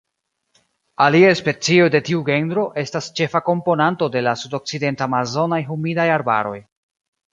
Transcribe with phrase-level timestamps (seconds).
[1.07, 6.57] Aliaj specioj de tiu genro estas ĉefa komponanto de la sudokcident-amazonaj humidaj arbaroj.